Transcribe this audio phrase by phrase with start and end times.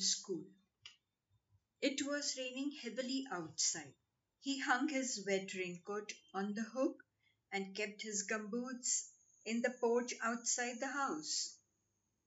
[0.00, 0.44] school.
[1.82, 3.92] It was raining heavily outside.
[4.40, 7.04] He hung his wet raincoat on the hook
[7.52, 9.10] and kept his gumboots
[9.44, 11.56] in the porch outside the house.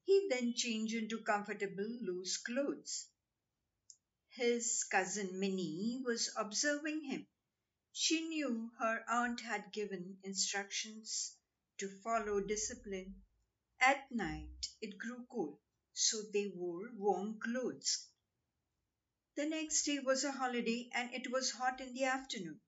[0.05, 3.07] He then changed into comfortable loose clothes.
[4.31, 7.25] His cousin Minnie was observing him.
[7.93, 11.35] She knew her aunt had given instructions
[11.77, 13.23] to follow discipline.
[13.79, 15.59] At night it grew cold,
[15.93, 18.07] so they wore warm clothes.
[19.35, 22.59] The next day was a holiday and it was hot in the afternoon.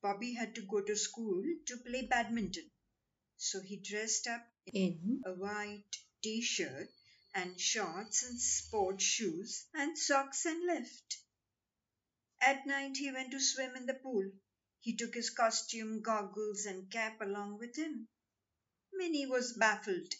[0.00, 2.70] Bobby had to go to school to play badminton,
[3.36, 6.88] so he dressed up in a white t shirt
[7.34, 11.18] and shorts and sport shoes and socks and left.
[12.40, 14.30] At night he went to swim in the pool.
[14.80, 18.08] He took his costume, goggles, and cap along with him.
[18.92, 20.14] Minnie was baffled.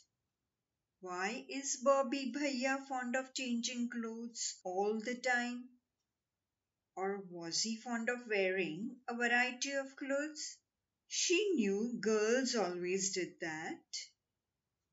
[1.01, 5.69] Why is Bobby Bhaiya fond of changing clothes all the time?
[6.97, 10.57] Or was he fond of wearing a variety of clothes?
[11.07, 13.79] She knew girls always did that.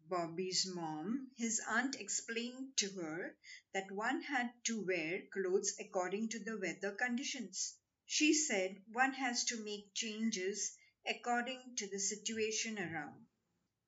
[0.07, 3.35] Bobby's mom, his aunt, explained to her
[3.73, 7.73] that one had to wear clothes according to the weather conditions.
[8.05, 13.25] She said one has to make changes according to the situation around.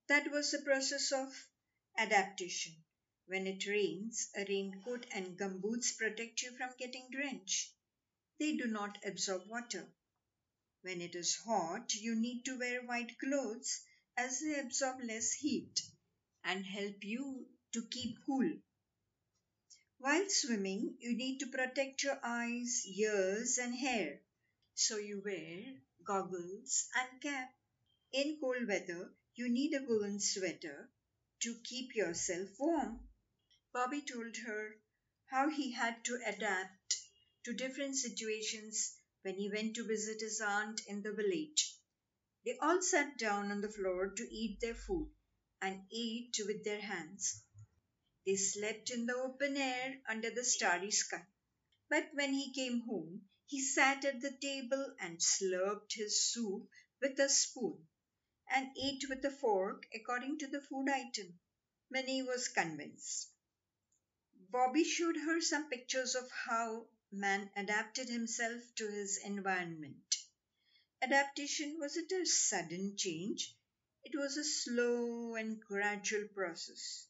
[0.07, 1.31] That was the process of
[1.97, 2.75] adaptation.
[3.25, 7.73] When it rains, a raincoat and gumboots protect you from getting drenched.
[8.39, 9.87] They do not absorb water.
[10.81, 13.81] When it is hot, you need to wear white clothes
[14.15, 15.81] as they absorb less heat
[16.43, 18.61] and help you to keep cool.
[19.97, 24.21] While swimming, you need to protect your eyes, ears, and hair.
[24.75, 27.53] So you wear goggles and cap.
[28.11, 30.89] In cold weather, you need a woolen sweater
[31.41, 33.07] to keep yourself warm.
[33.73, 34.75] Bobby told her
[35.27, 36.97] how he had to adapt
[37.43, 41.75] to different situations when he went to visit his aunt in the village.
[42.45, 45.11] They all sat down on the floor to eat their food
[45.61, 47.43] and ate with their hands.
[48.25, 51.25] They slept in the open air under the starry sky.
[51.89, 56.69] But when he came home, he sat at the table and slurped his soup
[57.01, 57.87] with a spoon
[58.49, 61.39] and ate with a fork according to the food item.
[61.89, 63.29] Minnie was convinced.
[64.49, 70.15] Bobby showed her some pictures of how man adapted himself to his environment.
[71.01, 73.55] Adaptation wasn't a sudden change,
[74.03, 77.07] it was a slow and gradual process.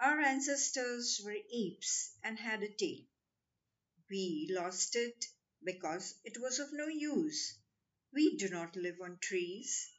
[0.00, 3.04] Our ancestors were apes and had a tail.
[4.10, 5.26] We lost it
[5.62, 7.58] because it was of no use.
[8.12, 9.95] We do not live on trees.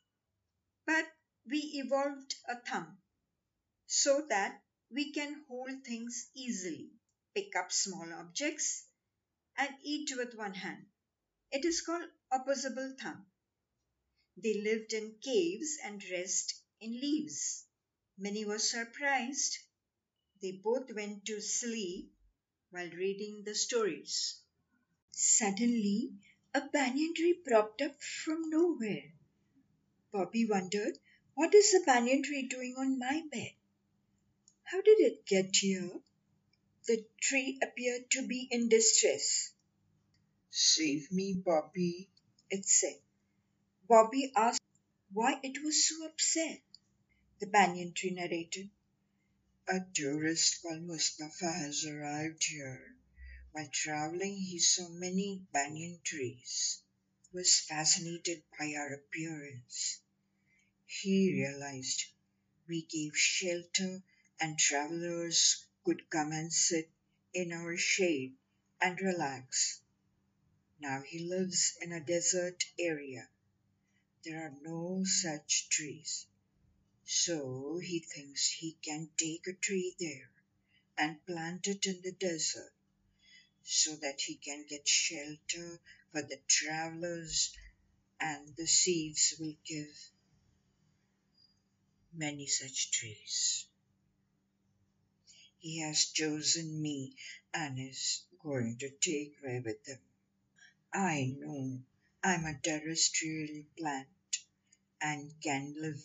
[0.88, 1.06] But
[1.46, 2.98] we evolved a thumb
[3.88, 6.92] so that we can hold things easily,
[7.36, 8.88] pick up small objects,
[9.58, 10.88] and eat with one hand.
[11.52, 13.28] It is called opposable thumb.
[14.38, 17.66] They lived in caves and rest in leaves.
[18.18, 19.60] Minnie was surprised.
[20.42, 22.14] They both went to sleep
[22.70, 24.40] while reading the stories.
[25.12, 26.14] Suddenly,
[26.54, 29.17] a banyan tree propped up from nowhere.
[30.12, 30.98] Bobby wondered,
[31.34, 33.52] what is the banyan tree doing on my bed?
[34.64, 36.02] How did it get here?
[36.88, 39.52] The tree appeared to be in distress.
[40.50, 42.10] Save me, Bobby,
[42.50, 43.00] it said.
[43.88, 44.62] Bobby asked
[45.12, 46.62] why it was so upset.
[47.40, 48.70] The banyan tree narrated.
[49.68, 52.96] A tourist called Mustafa has arrived here.
[53.52, 56.82] While traveling, he saw many banyan trees.
[57.34, 60.00] Was fascinated by our appearance.
[60.86, 62.06] He realized
[62.70, 64.02] we gave shelter
[64.40, 66.90] and travelers could come and sit
[67.34, 68.38] in our shade
[68.80, 69.82] and relax.
[70.80, 73.28] Now he lives in a desert area.
[74.24, 76.28] There are no such trees.
[77.04, 80.32] So he thinks he can take a tree there
[80.98, 82.74] and plant it in the desert
[83.64, 85.82] so that he can get shelter
[86.12, 87.56] for the travelers
[88.20, 89.96] and the seeds will give
[92.14, 93.66] many such trees.
[95.60, 97.16] He has chosen me
[97.54, 100.00] and is going to take me with him.
[100.94, 101.80] I know
[102.24, 104.08] I'm a terrestrial plant
[105.02, 106.02] and can live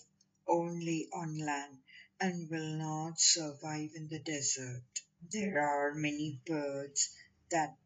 [0.47, 1.79] only on land
[2.21, 4.83] and will not survive in the desert.
[5.31, 7.15] There are many birds
[7.51, 7.77] that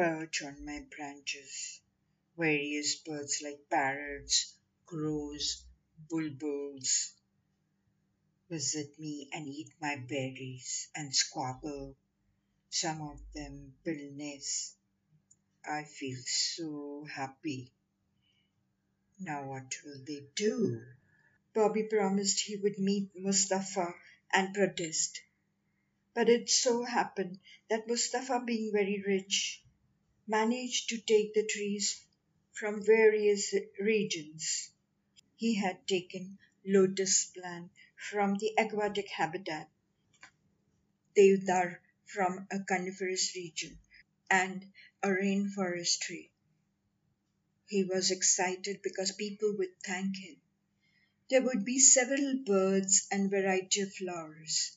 [0.00, 1.82] perch on my branches.
[2.34, 4.54] Various birds like parrots,
[4.86, 5.62] crows,
[6.08, 7.12] bulbuls
[8.48, 11.94] visit me and eat my berries and squabble
[12.70, 14.74] Some of them build nests.
[15.64, 17.70] I feel so happy.
[19.20, 20.82] Now what will they do?
[21.54, 23.94] Bobby promised he would meet Mustafa
[24.32, 25.20] and protest.
[26.14, 29.62] But it so happened that Mustafa, being very rich,
[30.30, 32.00] managed to take the trees
[32.52, 34.70] from various regions.
[35.36, 39.68] He had taken lotus plant from the aquatic habitat,
[41.16, 43.76] deodar from a coniferous region,
[44.30, 44.64] and
[45.02, 46.30] a rainforest tree.
[47.66, 50.36] He was excited because people would thank him.
[51.28, 54.76] There would be several birds and variety of flowers.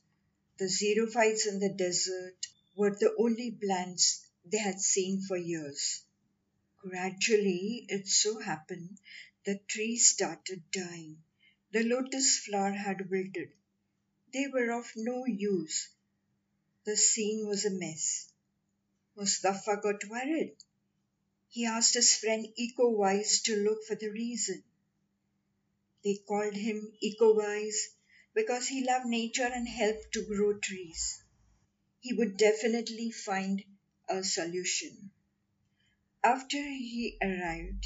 [0.57, 6.03] The xerophytes in the desert were the only plants they had seen for years.
[6.77, 8.99] Gradually, it so happened,
[9.45, 11.23] the trees started dying.
[11.71, 13.51] The lotus flower had wilted.
[14.33, 15.89] They were of no use.
[16.85, 18.27] The scene was a mess.
[19.15, 20.55] Mustafa got worried.
[21.49, 24.63] He asked his friend Eco-Wise to look for the reason.
[26.03, 27.89] They called him Eco-Wise
[28.33, 31.23] because he loved nature and helped to grow trees.
[31.99, 33.63] He would definitely find
[34.09, 35.11] a solution.
[36.23, 37.85] After he arrived,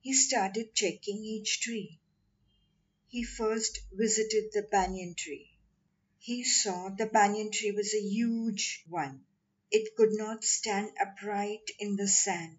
[0.00, 2.00] he started checking each tree.
[3.08, 5.50] He first visited the banyan tree.
[6.18, 9.24] He saw the banyan tree was a huge one.
[9.70, 12.58] It could not stand upright in the sand.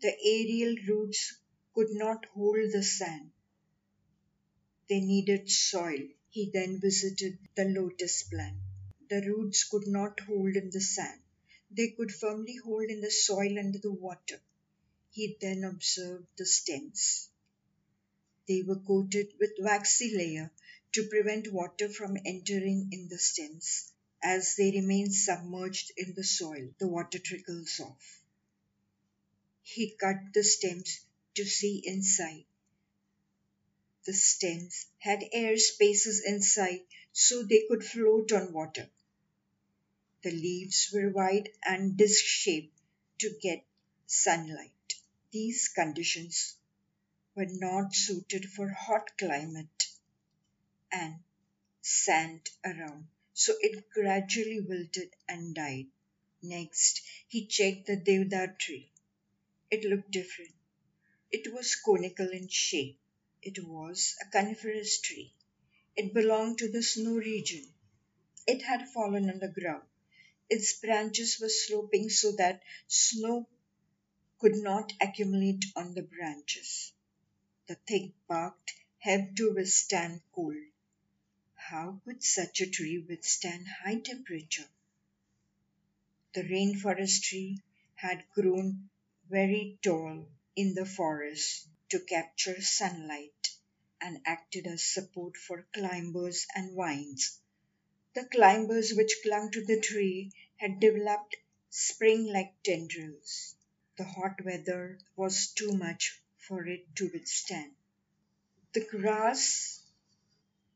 [0.00, 1.38] The aerial roots
[1.74, 3.30] could not hold the sand.
[4.88, 6.08] They needed soil.
[6.30, 8.56] He then visited the lotus plant.
[9.08, 11.20] The roots could not hold in the sand.
[11.72, 14.40] They could firmly hold in the soil under the water.
[15.12, 17.28] He then observed the stems.
[18.48, 20.50] They were coated with waxy layer
[20.92, 23.92] to prevent water from entering in the stems.
[24.22, 28.20] As they remain submerged in the soil, the water trickles off.
[29.62, 31.00] He cut the stems
[31.34, 32.44] to see inside.
[34.04, 36.80] The stems had air spaces inside
[37.12, 38.90] so they could float on water.
[40.22, 42.78] The leaves were wide and disc shaped
[43.20, 43.64] to get
[44.06, 44.94] sunlight.
[45.30, 46.56] These conditions
[47.34, 49.86] were not suited for hot climate
[50.92, 51.20] and
[51.80, 55.86] sand around so it gradually wilted and died.
[56.42, 58.92] Next, he checked the deodar tree.
[59.70, 60.54] It looked different.
[61.30, 62.98] It was conical in shape.
[63.40, 65.32] It was a coniferous tree.
[65.96, 67.66] It belonged to the snow region.
[68.46, 69.89] It had fallen on the ground.
[70.50, 73.48] Its branches were sloping so that snow
[74.40, 76.92] could not accumulate on the branches.
[77.68, 78.58] The thick bark
[78.98, 80.56] helped to withstand cold.
[81.54, 84.68] How could such a tree withstand high temperature?
[86.34, 87.62] The rainforest tree
[87.94, 88.90] had grown
[89.28, 90.26] very tall
[90.56, 93.56] in the forest to capture sunlight
[94.00, 97.38] and acted as support for climbers and vines.
[98.12, 101.36] The climbers which clung to the tree had developed
[101.68, 103.54] spring like tendrils.
[103.96, 107.72] The hot weather was too much for it to withstand.
[108.72, 109.80] The grass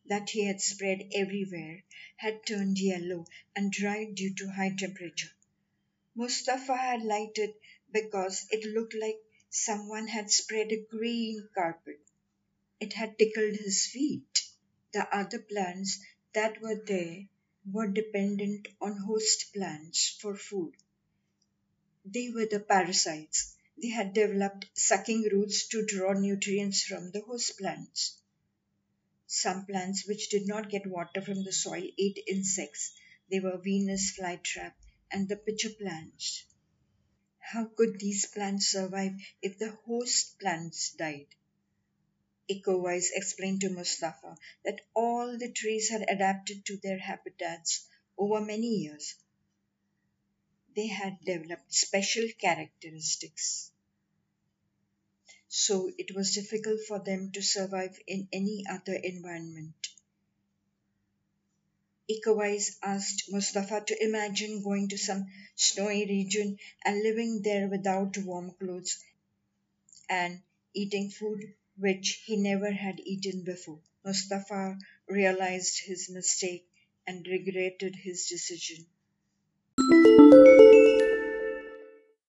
[0.06, 1.82] that he had spread everywhere
[2.16, 3.26] had turned yellow
[3.56, 5.32] and dried due to high temperature.
[6.14, 7.02] Mustafa had
[7.38, 7.60] it
[7.90, 9.18] because it looked like
[9.50, 12.00] someone had spread a green carpet.
[12.78, 14.42] It had tickled his feet.
[14.92, 15.98] The other plants
[16.34, 17.26] that were there
[17.72, 20.74] were dependent on host plants for food.
[22.04, 23.56] They were the parasites.
[23.80, 28.18] They had developed sucking roots to draw nutrients from the host plants.
[29.26, 32.92] Some plants which did not get water from the soil ate insects.
[33.30, 34.74] They were Venus flytrap
[35.10, 36.44] and the pitcher plants.
[37.38, 41.28] How could these plants survive if the host plants died?
[42.48, 47.86] Eco-Wise explained to Mustafa that all the trees had adapted to their habitats
[48.18, 49.14] over many years.
[50.76, 53.70] They had developed special characteristics
[55.56, 59.88] so it was difficult for them to survive in any other environment.
[62.08, 68.50] Eco-Wise asked Mustafa to imagine going to some snowy region and living there without warm
[68.58, 68.98] clothes
[70.08, 70.42] and
[70.74, 73.82] eating food which he never had eaten before.
[74.04, 74.78] Mustafa
[75.08, 76.66] realized his mistake
[77.06, 78.86] and regretted his decision.